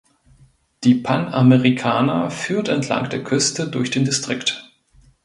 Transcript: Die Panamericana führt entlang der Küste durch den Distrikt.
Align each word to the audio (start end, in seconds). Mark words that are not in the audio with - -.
Die 0.83 0.95
Panamericana 0.95 2.31
führt 2.31 2.69
entlang 2.69 3.11
der 3.11 3.23
Küste 3.23 3.67
durch 3.69 3.91
den 3.91 4.03
Distrikt. 4.03 4.67